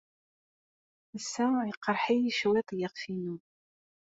[1.17, 3.35] Ass-a, yeqreḥ-iyi cwiṭ yiɣef-inu.